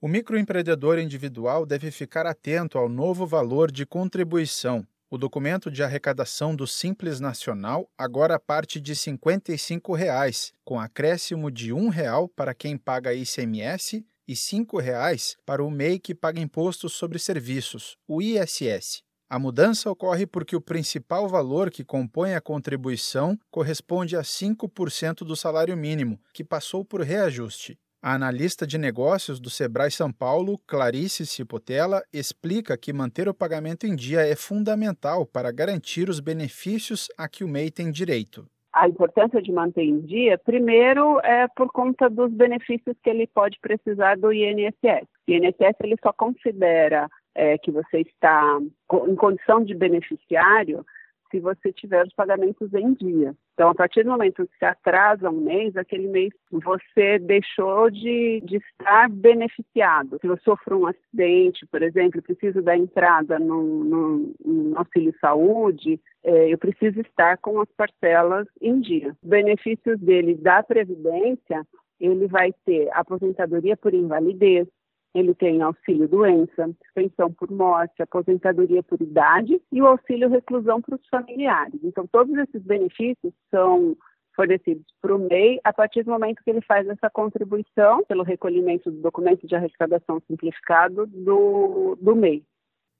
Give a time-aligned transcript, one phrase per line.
[0.00, 4.86] O microempreendedor individual deve ficar atento ao novo valor de contribuição.
[5.10, 11.72] O documento de arrecadação do Simples Nacional agora parte de 55 reais, com acréscimo de
[11.72, 16.88] R$ 1,00 para quem paga ICMS e R$ 5,00 para o MEI que paga imposto
[16.88, 19.02] sobre serviços, o ISS.
[19.28, 25.34] A mudança ocorre porque o principal valor que compõe a contribuição corresponde a 5% do
[25.34, 27.76] salário mínimo, que passou por reajuste.
[28.00, 33.86] A analista de negócios do Sebrae São Paulo, Clarice Cipotella, explica que manter o pagamento
[33.88, 38.46] em dia é fundamental para garantir os benefícios a que o MEI tem direito.
[38.72, 43.58] A importância de manter em dia, primeiro, é por conta dos benefícios que ele pode
[43.60, 45.08] precisar do INSS.
[45.26, 48.60] O INSS ele só considera é, que você está
[49.08, 50.86] em condição de beneficiário
[51.30, 53.34] se você tiver os pagamentos em dia.
[53.54, 58.40] Então, a partir do momento que se atrasa um mês, aquele mês você deixou de,
[58.44, 60.18] de estar beneficiado.
[60.20, 66.00] Se eu sofro um acidente, por exemplo, preciso da entrada no, no, no auxílio saúde,
[66.22, 69.16] é, eu preciso estar com as parcelas em dia.
[69.22, 71.66] Os benefícios dele da Previdência,
[71.98, 74.68] ele vai ter aposentadoria por invalidez,
[75.14, 80.96] ele tem auxílio doença, pensão por morte, aposentadoria por idade e o auxílio reclusão para
[80.96, 81.80] os familiares.
[81.82, 83.96] Então, todos esses benefícios são
[84.34, 88.88] fornecidos para o MEI a partir do momento que ele faz essa contribuição pelo recolhimento
[88.90, 92.44] do documento de arrecadação simplificado do, do MEI.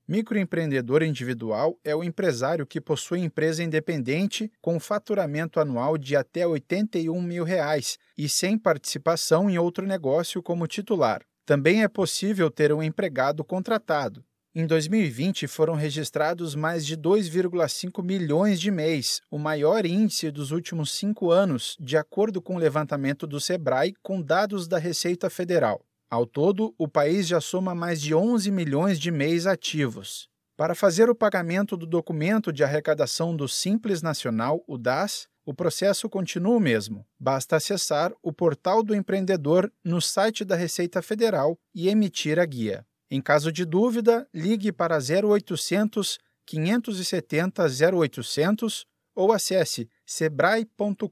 [0.08, 7.20] Microempreendedor individual é o empresário que possui empresa independente com faturamento anual de até 81
[7.20, 11.20] mil reais e sem participação em outro negócio como titular.
[11.48, 14.22] Também é possível ter um empregado contratado.
[14.54, 20.92] Em 2020, foram registrados mais de 2,5 milhões de MEIs, o maior índice dos últimos
[20.92, 25.80] cinco anos, de acordo com o levantamento do Sebrae com dados da Receita Federal.
[26.10, 30.28] Ao todo, o país já soma mais de 11 milhões de MEIs ativos.
[30.54, 36.10] Para fazer o pagamento do documento de arrecadação do Simples Nacional, o DAS, o processo
[36.10, 37.06] continua o mesmo.
[37.18, 42.84] Basta acessar o portal do empreendedor no site da Receita Federal e emitir a guia.
[43.10, 47.64] Em caso de dúvida, ligue para 0800 570
[47.94, 51.08] 0800 ou acesse sebrae.com.br.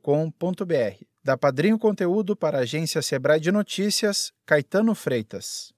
[1.24, 5.72] Da Padrinho Conteúdo para a agência Sebrae de Notícias, Caetano Freitas.